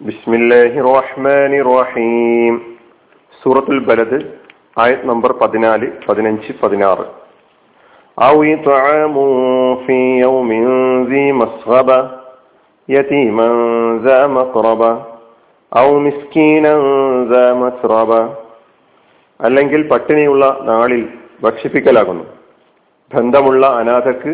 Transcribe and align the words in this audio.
ബിസ്മില്ലാഹി 0.00 0.78
റഹ്മാനി 0.88 1.58
റഹീം 1.68 2.54
സൂറത്തുൽ 3.42 3.80
ബലദ് 3.88 4.18
ആയത് 4.76 5.04
നമ്പർ 5.10 5.32
പതിനാല് 5.42 5.88
പതിനഞ്ച് 6.06 6.52
പതിനാറ് 6.62 7.06
أو 8.18 8.36
إطعام 8.50 9.14
في 9.84 9.98
يوم 10.18 10.50
ذي 11.10 11.26
مسغبة 11.34 11.98
يتيما 12.88 13.48
ذا 13.98 14.20
مقربة 14.28 14.92
أو 15.72 15.88
مسكينا 16.00 16.74
ذا 17.32 17.46
مسربة 17.54 18.20
അല്ലെങ്കിൽ 19.40 19.80
പട്ടിണിയുള്ള 19.90 20.44
നാളിൽ 20.68 21.02
ഭക്ഷിപ്പിക്കലാകുന്നു 21.42 22.24
ബന്ധമുള്ള 23.10 23.62
അനാഥക്ക് 23.80 24.32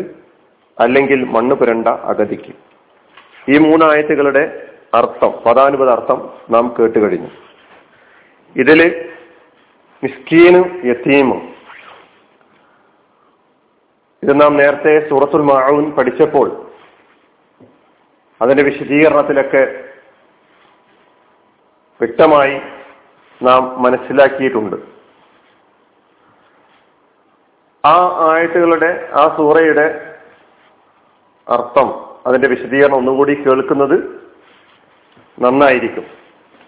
അല്ലെങ്കിൽ 0.77 1.19
മണ്ണ് 1.35 1.55
പുരണ്ട 1.55 1.87
അഗതിക്ക് 2.11 2.53
ഈ 3.47 3.57
മൂന്നായത്തുകളുടെ 3.57 4.43
അർത്ഥം 4.96 5.30
പദാനുപത 5.46 5.88
അർത്ഥം 5.88 6.32
നാം 6.50 6.74
കേട്ട് 6.78 6.98
കഴിഞ്ഞു. 6.98 7.30
ഇതിൽ 8.56 8.80
മിസ്കീനും 10.04 10.82
യത്തീമും 10.84 11.54
ഇത് 14.22 14.40
നാം 14.40 14.56
നേരത്തെ 14.56 15.10
സൂറത്തുൽ 15.10 15.42
മാഊൻ 15.42 15.90
പഠിച്ചപ്പോൾ 15.90 16.70
അതിന്റെ 18.42 18.62
വിശദീകരണത്തിലൊക്കെ 18.62 19.84
വ്യക്തമായി 22.00 22.60
നാം 23.42 23.82
മനസ്സിലാക്കിയിട്ടുണ്ട്. 23.82 24.76
ആ 27.86 27.94
ആയത്തുകളുടെ 28.30 29.08
ആ 29.12 29.34
സൂറയുടെ 29.36 30.16
അർത്ഥം 31.48 31.88
അതിന്റെ 32.26 32.48
വിശദീകരണം 32.48 32.96
ഒന്നുകൂടി 32.96 33.34
കേൾക്കുന്നത് 33.34 34.25
നന്നായിരിക്കും. 35.38 36.06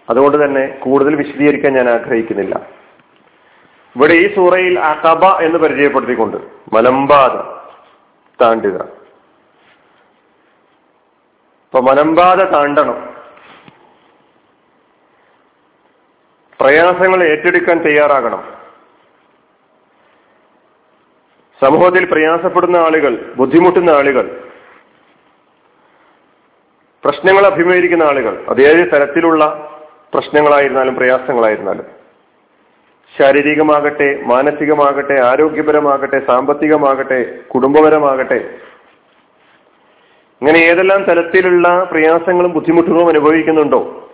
അതുകൊണ്ട് 0.09 0.45
തന്നെ 0.45 0.67
കൂടുതൽ 0.67 1.15
വിശദീകരിക്കാൻ 1.15 1.73
ഞാൻ 1.73 1.89
ആഗ്രഹിക്കുന്നില്ല. 1.89 2.69
ഇവിടെ 3.95 4.13
ഈ 4.13 4.35
സൂറയിൽ 4.35 4.79
അകബ 4.79 5.25
എന്ന് 5.25 5.59
പരിചയപ്പെടുത്തിക്കൊണ്ട് 5.59 6.37
മലമ്പാത 6.73 7.59
താണ്ടുക. 8.43 8.81
ഇപ്പൊ 11.65 11.79
മലമ്പാത 11.79 12.37
താണ്ടണം. 12.37 13.15
പ്രയാസങ്ങൾ 16.59 17.23
ഏറ്റെടുക്കാൻ 17.23 17.77
തയ്യാറാകണം. 17.77 18.59
സമൂഹത്തിൽ 21.65 22.05
പ്രയാസപ്പെടുന്ന 22.05 22.77
ആളുകൾ 22.77 23.33
ബുദ്ധിമുട്ടുന്ന 23.37 23.89
ആളുകൾ 23.89 24.48
പ്രശ്നങ്ങൾ 27.03 27.45
അഭിമുഖീകരിക്കുന്ന 27.45 28.03
ആളുകൾ 28.03 28.45
അത് 28.49 28.61
ഏത് 28.61 28.91
തരത്തിലുള്ള 28.91 29.69
പ്രശ്നങ്ങളായിരുന്നാലും 30.13 30.95
പ്രയാസങ്ങളായിരുന്നാലും 30.95 31.85
ശാരീരികമാകട്ടെ 33.17 34.23
മാനസികമാകട്ടെ 34.25 35.21
ആരോഗ്യപരമാകട്ടെ 35.21 36.19
സാമ്പത്തികമാകട്ടെ 36.27 37.39
കുടുംബപരമാകട്ടെ 37.47 38.59
ഇങ്ങനെ 40.41 40.57
ഏതെല്ലാം 40.57 41.03
തരത്തിലുള്ള 41.03 41.83
പ്രയാസങ്ങളും 41.83 42.53
ബുദ്ധിമുട്ടുകളും 42.53 43.07
അനുഭവിക്കുന്നുണ്ടോ? 43.07 44.09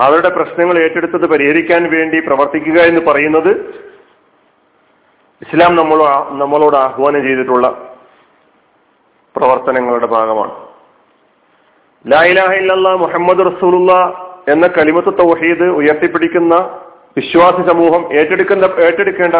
അവരുടെ 0.00 0.28
പ്രശ്നങ്ങൾ 0.28 0.78
ഏറ്റെടുത്തത് 0.78 1.26
പരിഹരിക്കാൻ 1.30 1.90
വേണ്ടി 1.90 2.20
പ്രവർത്തിക്കുക 2.20 2.80
എന്ന് 2.80 3.00
പറയുന്നത് 3.00 3.50
ഇസ്ലാം 5.42 5.76
നമ്മളോ 5.76 6.28
നമ്മളോട് 6.32 6.76
ആഹ്വാനം 6.76 7.22
ചെയ്തിട്ടുള്ള 7.22 7.94
പ്രവർത്തനങ്ങളുടെ 9.36 10.06
ഭാഗമാണ്. 10.06 10.71
ലായിലാഹ 12.04 12.52
ഇല്ലല്ലാ 12.52 12.92
മുഹമ്മദ് 12.96 13.44
റസൂലുള്ള 13.46 13.92
എന്ന 14.48 14.66
കലിമത്ത് 14.66 15.18
തൗഹീദ് 15.18 15.62
ഉയർത്തിപ്പിടിക്കുന്ന 15.62 16.54
വിശ്വാസി 17.16 17.68
സമൂഹം 17.68 18.12
ഏറ്റെടുക്കുന്ന 18.14 18.64
ഏറ്റെടുക്കേണ്ട 18.64 19.36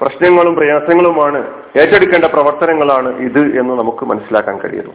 പ്രശ്നങ്ങളും 0.00 0.54
പ്രയാസങ്ങളുമാണ് 0.54 1.38
ഏറ്റെടുക്കേണ്ട 1.78 2.24
പ്രവർത്തനങ്ങളാണ് 2.24 3.16
ഇത് 3.18 3.60
എന്ന് 3.60 3.74
നമുക്ക് 3.74 4.04
മനസ്സിലാക്കാൻ 4.04 4.58
കഴിയുന്നു. 4.58 4.94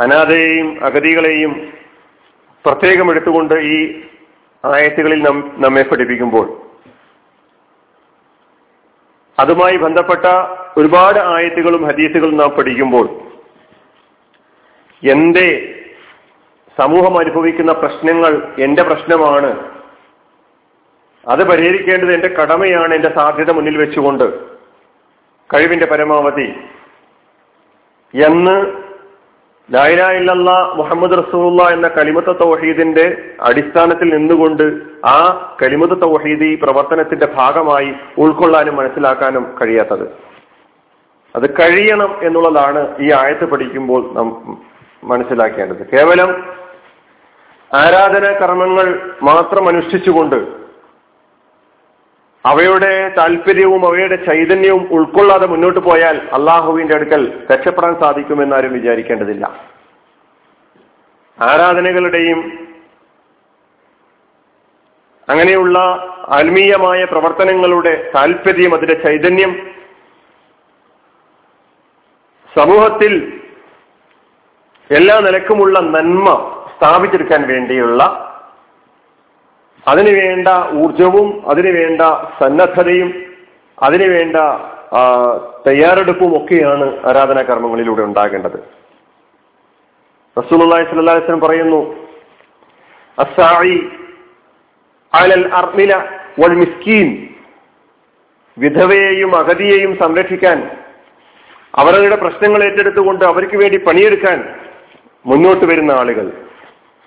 അനാഥയെയും 0.00 0.84
അഗതികളെയും 0.84 1.52
പ്രത്യേകം 2.64 3.10
എടുത്തുകൊണ്ട് 3.10 3.54
ഈ 3.54 3.76
ആയത്തുകളിൽ 4.64 5.20
നമ്മെ 5.56 5.82
പഠിപ്പിക്കുമ്പോൾ 5.82 6.46
അതുമായി 9.38 9.76
ബന്ധപ്പെട്ട 9.76 10.26
ഒരുപാട് 10.78 11.18
ആയത്തുകളും 11.18 11.86
ഹദീസുകളും 11.86 12.36
നാം 12.36 12.50
പഠിക്കുമ്പോൾ 12.50 13.06
എന്റെ 15.10 15.74
സമൂഹം 16.80 17.18
അനുഭവിക്കുന്ന 17.18 17.72
പ്രശ്നങ്ങൾ 17.72 18.54
എന്റെ 18.58 18.82
പ്രശ്നമാണ്. 18.82 19.76
അത് 21.28 21.48
പരിഹരിക്കേണ്ടത് 21.48 22.14
എന്റെ 22.14 22.28
കടമയാണ് 22.28 22.94
എന്റെ 22.94 23.14
സാധ്യത 23.14 23.50
മുന്നിൽ 23.50 23.76
വെച്ചുകൊണ്ട്. 23.76 24.44
കഴിവിന്റെ 25.54 25.86
പരമാവധി. 25.86 26.52
എന്ന് 28.26 28.72
ലായിലായില്ല 29.74 30.32
മുഹമ്മദ് 30.74 31.18
റസൂള്ള 31.18 31.62
എന്ന 31.62 31.88
കലിമത്ത 31.88 32.26
തൗഹീദിന്റെ 32.26 33.34
അടിസ്ഥാനത്തിൽ 33.40 34.16
നിന്നുകൊണ്ട് 34.16 34.82
ആ 35.06 35.56
കലിമത്ത് 35.62 36.02
തൗഹീദി 36.02 36.54
പ്രവർത്തനത്തിന്റെ 36.54 37.26
ഭാഗമായി 37.26 37.94
ഉൾക്കൊള്ളാനും 38.18 38.76
മനസ്സിലാക്കാനും 38.76 39.54
കഴിയാത്തത്. 39.62 40.08
അത് 41.36 41.50
കഴിയണം 41.50 42.26
എന്നുള്ളതാണ് 42.26 42.96
ഈ 43.00 43.12
ആയത്ത് 43.12 43.44
പഠിക്കുമ്പോൾ 43.44 44.14
മനസ്സിലാക്കേണ്ടത്. 45.06 45.90
കേവലം 45.90 46.56
ആരാധനാ 47.74 48.32
കർമ്മങ്ങൾ 48.32 49.12
മാത്രം 49.22 49.68
അനുഷ്ഠിച്ചുകൊണ്ട് 49.68 50.36
അവയുടെ 52.46 53.14
താല്പര്യവും 53.18 53.86
അവയുടെ 53.86 54.16
ചൈതന്യവും 54.16 54.88
ഉൾക്കൊള്ളാതെ 54.92 55.46
മുന്നോട്ട് 55.46 55.80
പോയാൽ 55.80 56.16
അള്ളാഹുവിന്റെ 56.32 56.94
അടുക്കൽ 56.94 57.46
രക്ഷപ്പെടാൻ 57.52 58.00
സാധിക്കുമെന്നാരും 58.00 58.72
വിചാരിക്കേണ്ടതില്ല. 58.72 59.66
ആരാധനകളുടെയും 61.42 62.68
അങ്ങനെയുള്ള 65.28 65.78
ആത്മീയമായ 66.28 67.04
പ്രവർത്തനങ്ങളുടെ 67.04 68.12
താല്പര്യം 68.16 68.74
അതിന്റെ 68.74 69.02
ചൈതന്യം 69.06 69.70
സമൂഹത്തിൽ 72.56 73.40
എല്ലാ 74.90 75.20
നിലക്കുമുള്ള 75.20 75.80
നന്മ 75.80 76.26
സ്ഥാപിച്ചെടുക്കാൻ 76.76 77.48
വേണ്ടിയുള്ള 77.48 78.02
അതിനുവേണ്ട 79.88 80.48
ഊർജവും 80.72 81.50
അതിനുവേണ്ട 81.50 82.00
സന്നദ്ധതയും 82.40 83.24
അതിനുവേണ്ട 83.82 84.36
തയ്യാറെടുപ്പും 85.66 86.44
ഒക്കെയാണ് 86.44 87.06
ആരാധനാ 87.06 87.42
കർമ്മങ്ങളിലൂടെ 87.42 88.02
ഉണ്ടാകേണ്ടത്. 88.02 88.58
റസൂലി 90.38 90.84
സ്വലം 90.84 91.40
പറയുന്നു 91.40 91.80
അലൽ 95.14 95.48
വൽ 96.38 96.56
മിസ്കീൻ. 96.56 97.28
വിധവയെയും 98.58 99.36
അഗതിയെയും 99.36 99.98
സംരക്ഷിക്കാൻ 99.98 100.76
അവരുടെ 101.74 102.16
പ്രശ്നങ്ങൾ 102.16 102.64
ഏറ്റെടുത്തുകൊണ്ട് 102.64 103.24
അവർക്ക് 103.24 103.56
വേണ്ടി 103.56 103.78
പണിയെടുക്കാൻ 103.78 104.65
മുന്നോട്ട് 105.26 105.64
വരുന്ന 105.64 105.92
ആളുകൾ 105.92 106.32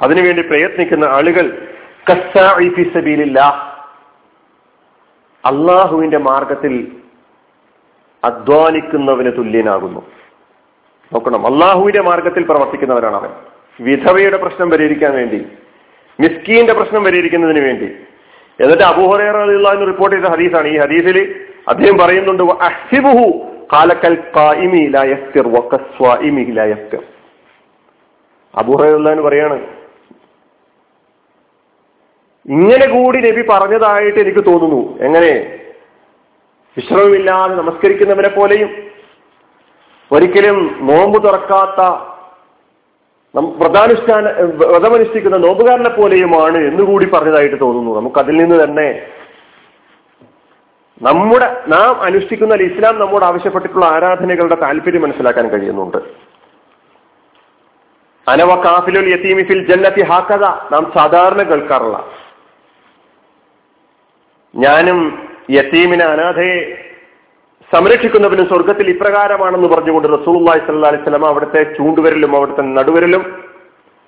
അതിനുവേണ്ടി 0.02 0.42
പ്രയത്നിക്കുന്ന 0.42 1.06
ആളുകൾ 1.06 1.68
അള്ളാഹുവിന്റെ 5.46 6.18
മാർഗത്തിൽ 6.18 6.92
അധ്വാനിക്കുന്നവന് 8.24 9.32
തുല്യനാകുന്നു. 9.38 10.00
നോക്കണം 11.14 11.54
അള്ളാഹുവിന്റെ 11.54 12.02
മാർഗത്തിൽ 12.02 12.44
പ്രവർത്തിക്കുന്നവരാണ് 12.44 13.16
അവൻ. 13.16 13.30
വിധവയുടെ 13.82 14.38
പ്രശ്നം 14.38 14.70
പരിഹരിക്കാൻ 14.70 15.16
വേണ്ടി 15.16 15.46
മിസ്കീന്റെ 16.20 16.74
പ്രശ്നം 16.74 17.04
പരിഹരിക്കുന്നതിന് 17.04 17.60
വേണ്ടി. 17.60 17.86
എന്നിട്ട് 18.64 18.84
അബൂഹറന്ന് 18.84 19.88
റിപ്പോർട്ട് 19.88 20.16
ചെയ്ത 20.16 20.28
ഹദീസാണ്. 20.28 20.68
ഈ 20.68 20.78
ഹദീസിൽ 20.78 21.46
അദ്ദേഹം 21.68 21.98
പറയുന്നുണ്ട് 21.98 22.44
അബൂഹറന്ന് 28.58 29.22
പറയാണ് 29.22 29.60
ഇങ്ങനെ 32.50 32.88
കൂടി 32.88 33.20
നബി 33.20 33.42
പറഞ്ഞതായിട്ട് 33.50 34.20
എനിക്ക് 34.20 34.46
തോന്നുന്നു. 34.46 35.00
എങ്ങനെ? 35.00 35.56
വിശ്രമമില്ലാതെ 36.78 37.56
നമസ്കരിക്കുന്നവരെ 37.56 38.30
പോലെയും 38.30 38.70
ഒരിക്കലും 40.12 40.78
നോമ്പ് 40.82 41.24
തുറക്കാത്ത 41.24 41.82
വ്രതാനുഷ്ഠാന 43.36 44.30
വ്രതമനുഷ്ഠിക്കുന്ന 44.42 45.38
നോമ്പുകാരനെ 45.38 45.90
പോലെയുമാണ് 45.90 46.58
എന്നുകൂടി 46.58 47.06
പറഞ്ഞതായിട്ട് 47.06 47.60
തോന്നുന്നു. 47.60 47.96
നമുക്ക് 47.96 48.20
അതിൽ 48.20 48.38
നിന്ന് 48.38 48.64
തന്നെ 48.64 49.08
നമ്മുടെ 51.02 51.64
നാം 51.68 52.02
അനുഷ്ഠിക്കുന്ന 52.02 52.56
ഇസ്ലാം 52.56 53.00
നമ്മോട് 53.00 53.26
ആവശ്യപ്പെട്ടിട്ടുള്ള 53.26 53.86
ആരാധനകളുടെ 53.86 54.56
താല്പര്യം 54.56 55.02
മനസ്സിലാക്കാൻ 55.02 55.50
കഴിയുന്നുണ്ട്. 55.50 56.29
അനവ 58.30 58.54
കാഫിലുൽ 58.64 59.08
യസീമിഫിൽ 59.14 59.48
ഫിൽ 59.48 59.62
ജന്നത്തി 59.70 60.04
ഹാക്കഥ 60.04 60.46
നാം 60.74 60.84
സാധാരണ 60.98 61.42
കേൾക്കാറുള്ള. 61.50 61.98
ഞാനും 64.54 65.00
യസീമിനെ 65.52 66.06
അനാഥയെ 66.06 66.60
സംരക്ഷിക്കുന്നവനും 67.72 68.46
സ്വർഗത്തിൽ 68.48 68.88
ഇപ്രകാരമാണെന്ന് 68.90 69.68
പറഞ്ഞുകൊണ്ട് 69.68 70.08
റസൂള്ളി 70.08 70.60
സല്ലാ 70.68 70.90
അലൈഹി 70.90 71.04
സ്വലമ 71.04 71.28
അവിടുത്തെ 71.28 71.62
ചൂണ്ടുവരലും 71.78 72.32
അവിടുത്തെ 72.38 72.64
നടുവരലും 72.78 73.24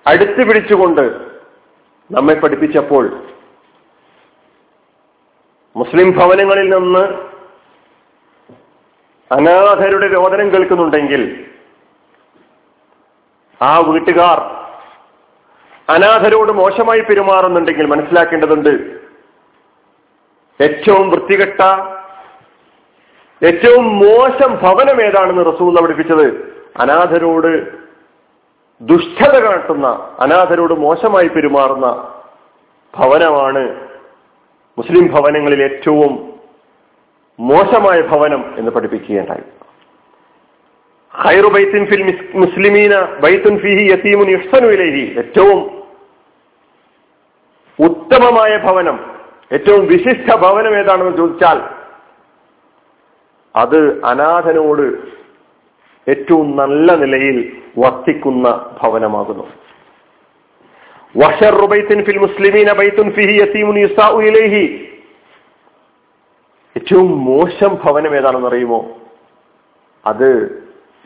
അടുത്തു 0.06 0.44
പിടിച്ചുകൊണ്ട് 0.48 1.04
നമ്മെ 2.10 2.36
പഠിപ്പിച്ചപ്പോൾ 2.36 3.06
മുസ്ലിം 5.76 6.10
ഭവനങ്ങളിൽ 6.12 6.68
നിന്ന് 6.76 7.04
അനാഥരുടെ 9.32 10.08
രോദനം 10.08 10.48
കേൾക്കുന്നുണ്ടെങ്കിൽ 10.54 11.22
ആ 13.62 13.78
വീട്ടുകാർ 13.80 14.40
അനാഥരോട് 15.90 16.52
മോശമായി 16.52 17.02
പെരുമാറുന്നുണ്ടെങ്കിൽ 17.02 17.86
മനസ്സിലാക്കേണ്ടതുണ്ട് 17.86 18.74
ഏറ്റവും 20.60 21.10
വൃത്തികെട്ട 21.10 21.62
ഏറ്റവും 23.42 23.86
മോശം 23.98 24.52
ഭവനം 24.56 25.02
ഏതാണെന്ന് 25.02 25.46
റസൂൽ 25.46 25.82
പഠിപ്പിച്ചത്? 25.82 26.26
അനാഥരോട് 26.80 27.82
ദുഷ്ടത 28.82 29.44
കാട്ടുന്ന 29.44 29.88
അനാഥരോട് 30.20 30.74
മോശമായി 30.74 31.28
പെരുമാറുന്ന 31.28 31.88
ഭവനമാണ് 32.98 33.64
മുസ്ലിം 34.78 35.08
ഭവനങ്ങളിൽ 35.14 35.64
ഏറ്റവും 35.64 36.34
മോശമായ 37.40 38.02
ഭവനം 38.02 38.56
എന്ന് 38.58 38.72
പഠിപ്പിക്കുകയുണ്ടായി. 38.72 39.44
ഖൈറു 41.16 41.48
ബൈത്തിൻ 41.48 41.86
ഫിൽ 41.86 42.04
മുസ്ലിമീന 42.36 42.94
ബൈത്തുൻ 43.20 43.58
ഫിഹി 43.58 43.84
യസീമുൻ 43.92 44.30
യുഹ്സനു 44.30 44.68
ഇലൈഹി. 44.68 45.04
ഏറ്റവും 45.18 45.60
ഉത്തമമായ 47.80 48.58
ഭവനം 48.58 48.98
ഏറ്റവും 49.54 49.86
വിശിഷ്ട 49.86 50.36
ഭവനം 50.36 50.78
ഏതാണെന്ന് 50.80 51.18
ചോദിച്ചാൽ 51.18 51.60
അത് 53.56 54.06
അനാഥനോട് 54.06 54.86
ഏറ്റവും 56.12 56.56
നല്ല 56.56 56.96
നിലയിൽ 56.96 57.62
വർത്തിക്കുന്ന 57.78 58.76
ഭവനമാകുന്നു. 58.84 59.48
വഷറുബൈത്തിൻ 61.18 62.04
ഫിൽ 62.04 62.18
മുസ്ലിമീന 62.18 62.72
ബൈത്തുൻ 62.72 63.12
ഫിഹി 63.12 63.36
യസീമുൻ 63.42 63.78
യുസാഉ 63.80 64.22
ഇലൈഹി. 64.22 64.66
ഏറ്റവും 66.76 67.26
മോശം 67.26 67.78
ഭവനം 67.84 68.16
ഏതാണെന്ന് 68.16 68.48
അറിയുമോ 68.48 68.80
അത് 70.06 70.30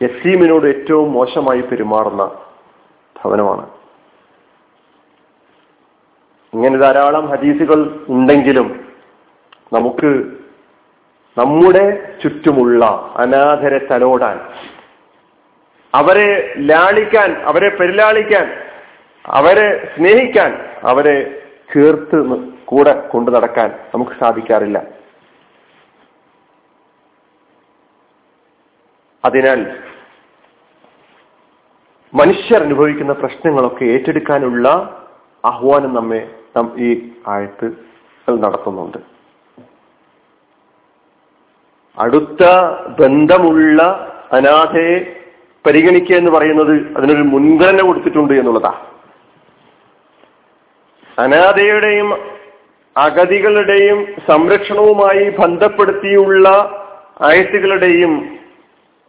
യസീമിനോട് 0.00 0.66
ഏറ്റവും 0.66 1.12
മോശമായി 1.12 1.60
പെരുമാറുന്ന 1.60 2.24
ഭവനമാണ്. 3.16 3.64
ഇങ്ങനെ 6.52 6.76
ധാരാളം 6.78 7.24
ഹദീസുകൾ 7.30 7.80
ഉണ്ടെങ്കിലും 8.08 8.68
നമുക്ക് 9.72 10.10
നമ്മുടെ 11.36 11.84
ചുറ്റുമുള്ള 12.22 12.84
അനാഥരെ 13.22 13.78
തലോടാൻ 13.90 14.36
അവരെ 15.94 16.28
ലാളിക്കാൻ 16.58 17.30
അവരെ 17.50 17.68
പെരുലാളിക്കാൻ 17.68 18.46
അവരെ 19.24 19.68
സ്നേഹിക്കാൻ 19.94 20.52
അവരെ 20.82 21.16
ചേർത്ത് 21.72 22.18
കൂടെ 22.64 22.94
കൊണ്ടു 23.08 23.30
നടക്കാൻ 23.30 23.70
നമുക്ക് 23.94 24.12
സാധിക്കാറില്ല. 24.20 24.78
അതിനാൽ 29.24 29.60
മനുഷ്യർ 32.18 32.62
അനുഭവിക്കുന്ന 32.62 33.12
പ്രശ്നങ്ങളൊക്കെ 33.12 33.84
ഏറ്റെടുക്കാനുള്ള 33.84 34.68
ആഹ്വാനം 35.44 35.94
നമ്മെ 35.94 36.20
ഈ 36.76 36.88
ആഴത്ത് 37.28 37.66
നടത്തുന്നുണ്ട്. 38.28 38.98
അടുത്ത 41.98 42.42
ബന്ധമുള്ള 43.00 43.82
അനാഥയെ 44.32 44.96
പരിഗണിക്കുക 45.66 46.16
എന്ന് 46.16 46.30
പറയുന്നത് 46.30 46.74
അതിനൊരു 46.96 47.22
മുൻഗണന 47.22 47.80
കൊടുത്തിട്ടുണ്ട് 47.80 48.34
എന്നുള്ളതാ. 48.34 48.72
അനാഥയുടെയും 51.18 52.08
അഗതികളുടെയും 52.96 53.98
സംരക്ഷണവുമായി 54.28 55.24
ബന്ധപ്പെടുത്തിയുള്ള 55.30 56.48
ആയത്തുകളുടെയും 57.20 58.38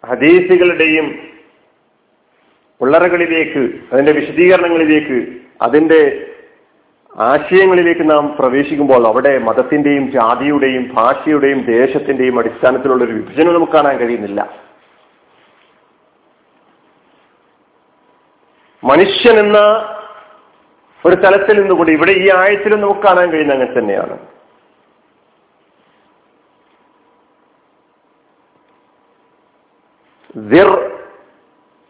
ഹദീസുകളുടെയും 0.09 1.07
ഉള്ളറകളിലേക്ക് 2.81 3.79
അതിന്റെ 3.91 4.11
വിശദീകരണങ്ങളിലേക്ക് 4.11 5.39
അതിന്റെ 5.61 6.33
ആശയങ്ങളിലേക്ക് 7.17 8.11
നാം 8.11 8.35
പ്രവേശിക്കുമ്പോൾ 8.39 9.07
അവിടെ 9.07 9.37
മതത്തിന്റെയും 9.37 10.11
ജാതിയുടെയും 10.11 10.93
ഭാഷയുടെയും 10.93 11.65
ദേശത്തിന്റെയും 11.65 12.39
അടിസ്ഥാനത്തിലുള്ള 12.39 13.03
ഒരു 13.03 13.11
വിഭജനം 13.11 13.53
നമുക്ക് 13.53 13.73
കാണാൻ 13.73 13.97
കഴിയുന്നില്ല. 13.97 14.67
മനുഷ്യൻ 18.83 19.39
എന്ന 19.39 19.57
ഒരു 21.05 21.15
തലത്തിൽ 21.15 21.59
നിന്നുകൂടി 21.59 21.91
ഇവിടെ 21.91 22.11
ഈ 22.11 22.29
ആഴത്തിലും 22.29 22.81
നമുക്ക് 22.81 23.01
കാണാൻ 23.01 23.29
കഴിയുന്ന 23.29 23.53
അങ്ങനെ 23.53 23.79
തന്നെയാണ്. 23.79 24.17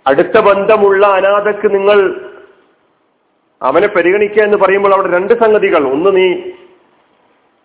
അടുത്ത 0.08 0.40
ബന്ധമുള്ള 0.40 1.08
അനാഥക്ക് 1.08 1.76
നിങ്ങൾ 1.76 2.22
അവനെ 3.62 3.88
പരിഗണിക്കുക 3.88 4.44
എന്ന് 4.44 4.58
പറയുമ്പോൾ 4.58 4.94
അവിടെ 4.94 5.18
രണ്ട് 5.18 5.34
സംഗതികൾ. 5.34 5.88
ഒന്ന് 5.88 6.16
നീ 6.16 6.34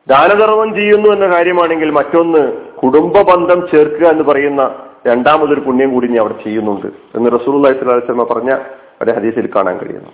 ദാനധർമ്മം 0.09 0.75
ചെയ്യുന്നു 0.75 1.11
എന്ന 1.11 1.37
കാര്യമാണെങ്കിൽ 1.37 1.91
മറ്റൊന്ന് 1.91 2.53
കുടുംബ 2.53 3.13
ബന്ധം 3.23 3.69
ചേർക്കുക 3.75 4.07
എന്ന് 4.07 4.25
പറയുന്ന 4.25 4.89
രണ്ടാമതൊരു 5.07 5.61
പുണ്യം 5.61 5.91
കൂടി 5.91 6.07
നീ 6.07 6.19
അവിടെ 6.19 6.35
ചെയ്യുന്നുണ്ട് 6.45 6.87
എന്ന് 6.87 7.31
റസൂൽ 7.31 7.67
അലൈഹി 7.67 8.13
പറഞ്ഞ 8.13 8.59
ഒരു 9.03 9.11
ഹദീസിൽ 9.11 9.47
കാണാൻ 9.47 9.79
കഴിയുന്നു. 9.79 10.11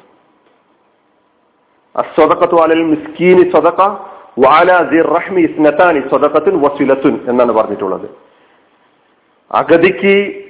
എന്നാണ് 7.28 7.52
പറഞ്ഞിട്ടുള്ളത്. 7.52 8.10
അഗതിക്ക് 9.52 10.47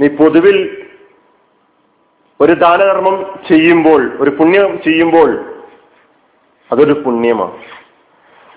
നീ 0.00 0.08
പൊതുവിൽ 0.08 0.86
ഒരു 2.40 2.52
ദാനധർമ്മം 2.52 3.40
ചെയ്യുമ്പോൾ 3.48 4.18
ഒരു 4.20 4.30
പുണ്യം 4.30 4.78
ചെയ്യുമ്പോൾ 4.84 5.54
അതൊരു 6.72 6.92
പുണ്യമാണ്. 6.92 7.52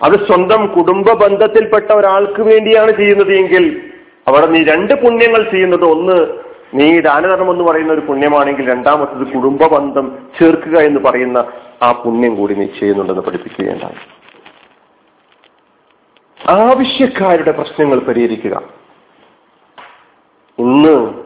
അത് 0.02 0.26
സ്വന്തം 0.26 0.66
കുടുംബ 0.66 1.12
ബന്ധത്തിൽപ്പെട്ട 1.12 1.92
ഒരാൾക്ക് 1.92 2.42
വേണ്ടിയാണ് 2.42 2.90
ചെയ്യുന്നത് 2.90 3.32
എങ്കിൽ 3.32 3.92
അവിടെ 4.28 4.46
നീ 4.46 4.64
രണ്ട് 4.64 4.94
പുണ്യങ്ങൾ 4.94 5.50
ചെയ്യുന്നത്. 5.50 5.84
ഒന്ന് 5.84 6.38
നീ 6.74 7.00
ദാനധർമ്മം 7.00 7.50
എന്ന് 7.50 7.64
പറയുന്ന 7.64 7.92
ഒരു 7.92 8.00
പുണ്യമാണെങ്കിൽ 8.00 8.70
രണ്ടാമത്തത് 8.70 9.26
കുടുംബ 9.26 9.66
ബന്ധം 9.66 10.28
ചേർക്കുക 10.40 10.78
എന്ന് 10.78 11.00
പറയുന്ന 11.00 11.38
ആ 11.82 11.92
പുണ്യം 11.92 12.36
കൂടി 12.36 12.54
നീ 12.54 12.66
ചെയ്യുന്നുണ്ടെന്ന് 12.66 13.22
പഠിപ്പിക്കുകയുണ്ടായി. 13.22 13.94
ആവശ്യക്കാരുടെ 16.48 17.50
പ്രശ്നങ്ങൾ 17.50 17.98
പരിഹരിക്കുക. 17.98 18.62
ഇന്ന് 20.58 21.21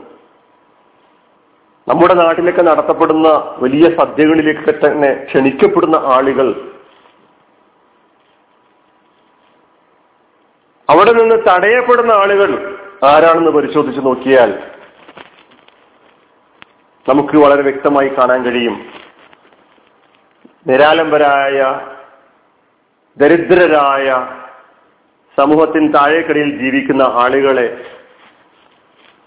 നമ്മുടെ 1.88 2.14
നാട്ടിലൊക്കെ 2.14 2.62
നടത്തപ്പെടുന്ന 2.62 3.28
വലിയ 3.58 3.96
സദ്യകളിലേക്ക് 3.96 4.72
തന്നെ 4.74 5.24
ക്ഷണിക്കപ്പെടുന്ന 5.24 5.96
ആളുകൾ 5.96 6.48
അവിടെ 10.88 11.12
നിന്ന് 11.12 11.36
തടയപ്പെടുന്ന 11.48 12.12
ആളുകൾ 12.12 12.50
ആരാണെന്ന് 13.04 13.50
പരിശോധിച്ച് 13.50 14.00
നോക്കിയാൽ 14.06 14.50
നമുക്ക് 17.08 17.36
വളരെ 17.38 17.62
വ്യക്തമായി 17.62 18.08
കാണാൻ 18.08 18.40
കഴിയും. 18.44 18.76
നിരാലംബരായ 20.66 21.58
ദരിദ്രരായ 23.16 24.08
സമൂഹത്തിന് 25.38 25.94
താഴേക്കടിയിൽ 25.94 26.50
ജീവിക്കുന്ന 26.62 27.02
ആളുകളെ 27.02 27.66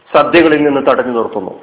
സദ്യകളിൽ 0.10 0.64
നിന്ന് 0.64 0.82
തടഞ്ഞു 0.92 1.14
നിർത്തുന്നു. 1.18 1.54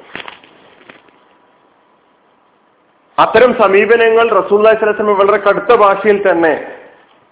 അത്തരം 3.19 3.53
സമീപനങ്ങൾ 3.61 4.29
റസൂല്ലാ 4.41 4.71
വളരെ 5.13 5.37
കടുത്ത 5.37 5.75
ഭാഷയിൽ 5.75 6.31
തന്നെ 6.31 6.67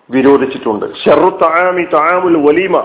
വിരോധിച്ചിട്ടുണ്ട്. 0.09 0.85
ഷെറു 0.85 1.29
താമി 1.41 1.83
താമുൽ 1.83 2.47
വലീമ 2.47 2.77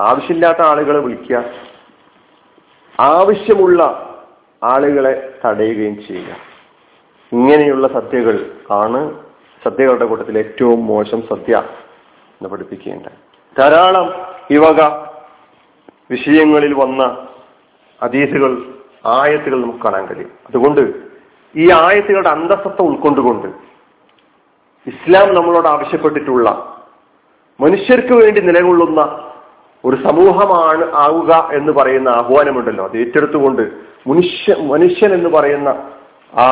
ആവശ്യമില്ലാത്ത 0.00 0.62
ആളുകളെ 0.62 0.98
വിളിക്കുക. 0.98 1.44
ആവശ്യമുള്ള 3.00 3.82
ആളുകളെ 4.62 5.34
തടയുകയും 5.44 6.06
ചെയ്യുക. 6.06 6.36
ഇങ്ങനെയുള്ള 7.32 7.88
സത്യകൾ 7.88 8.50
ആണ് 8.70 9.14
സദ്യകളുടെ 9.64 10.04
കൂട്ടത്തിൽ 10.04 10.38
ഏറ്റവും 10.38 10.86
മോശം 10.86 11.22
സദ്യ 11.22 11.56
എന്ന് 11.56 12.48
പഠിപ്പിക്കേണ്ടത്. 12.48 13.12
ധാരാളം 13.58 14.14
ഈ 14.50 14.56
വക 14.56 15.04
വിഷയങ്ങളിൽ 16.10 16.74
വന്ന 16.74 17.26
അതീസുകൾ 18.02 18.74
ആയത്തുകൾ 19.06 19.62
നമുക്ക് 19.62 19.78
കാണാൻ 19.78 20.06
കഴിയും. 20.06 20.30
അതുകൊണ്ട് 20.48 20.80
ഈ 21.56 21.70
ആയത്തുകളുടെ 21.70 22.28
അന്തസ്സത്ത 22.28 22.82
ഉൾക്കൊണ്ടുകൊണ്ട് 22.82 23.46
ഇസ്ലാം 24.86 25.34
നമ്മളോട് 25.34 25.68
ആവശ്യപ്പെട്ടിട്ടുള്ള 25.68 26.76
മനുഷ്യർക്ക് 27.60 28.12
വേണ്ടി 28.12 28.40
നിലകൊള്ളുന്ന 28.40 29.30
ഒരു 29.84 29.96
സമൂഹമാണ് 29.96 30.84
ആവുക 30.94 31.50
എന്ന് 31.52 31.72
പറയുന്ന 31.72 32.08
ആഹ്വാനമുണ്ടല്ലോ. 32.08 32.84
അത് 32.84 32.96
ഏറ്റെടുത്തുകൊണ്ട് 32.98 33.62
മനുഷ്യ 34.06 34.56
മനുഷ്യൻ 34.62 35.14
എന്ന് 35.14 35.30
പറയുന്ന 35.30 35.68
ആ 36.38 36.46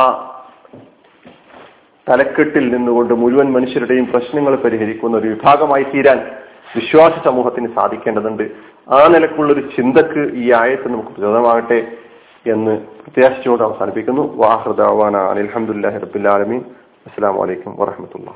തലക്കെട്ടിൽ 2.09 2.75
നിന്നുകൊണ്ട് 2.75 3.13
മുഴുവൻ 3.13 3.51
മനുഷ്യരുടെയും 3.53 4.07
പ്രശ്നങ്ങൾ 4.11 4.55
പരിഹരിക്കുന്ന 4.55 5.17
ഒരു 5.17 5.27
വിഭാഗമായി 5.27 5.83
തീരാൻ 5.83 6.31
വിശ്വാസ 6.75 7.11
സമൂഹത്തിന് 7.25 7.75
സാധിക്കേണ്ടതുണ്ട്. 7.75 8.72
ആ 8.89 9.07
നിലക്കുള്ള 9.07 9.53
ഒരു 9.53 9.61
ചിന്തക്ക് 9.75 10.21
ഈ 10.35 10.51
ആയത്ത് 10.51 10.87
നമുക്ക് 10.87 11.09
പ്രചോദനമാകട്ടെ 11.09 11.77
എന്ന് 12.45 12.73
പ്രത്യാശിച്ചുകൊണ്ട് 13.01 13.63
അവസാനിപ്പിക്കുന്നു. 13.63 14.23
വാഹൃദാവാന 14.35 15.17
അലഹമുല്ലാ 15.17 15.89
റബുല്ലാലമീൻ 15.89 16.61
അസ്സാം 17.07 17.35
വലൈക്കും 17.35 17.75
വാഹമത്തുള്ള 17.77 18.29